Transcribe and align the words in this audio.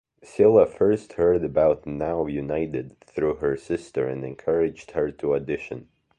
Sylla 0.23 0.65
first 0.65 1.13
heard 1.13 1.43
about 1.43 1.85
Now 1.85 2.25
United 2.25 2.99
through 3.01 3.35
her 3.35 3.55
sister 3.55 4.07
and 4.07 4.25
encouraged 4.25 4.89
her 4.93 5.11
to 5.11 5.35
audition. 5.35 5.89